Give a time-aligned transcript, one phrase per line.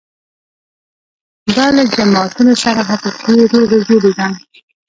[1.55, 4.27] دا له جماعتونو سره حقیقي روغې جوړې ده.